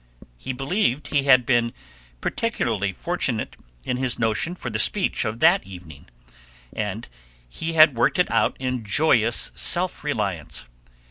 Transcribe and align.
He 0.35 0.51
believed 0.51 1.09
he 1.09 1.25
had 1.25 1.45
been 1.45 1.73
particularly 2.21 2.91
fortunate 2.91 3.55
in 3.83 3.97
his 3.97 4.17
notion 4.17 4.55
for 4.55 4.71
the 4.71 4.79
speech 4.79 5.25
of 5.25 5.41
that 5.41 5.63
evening, 5.67 6.07
and 6.73 7.07
he 7.47 7.73
had 7.73 7.93
worked 7.95 8.17
it 8.17 8.31
out 8.31 8.57
in 8.59 8.83
joyous 8.83 9.51
self 9.53 10.03
reliance. 10.03 10.65